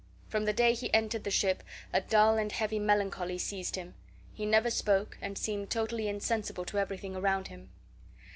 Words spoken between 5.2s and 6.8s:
and seemed totally insensible to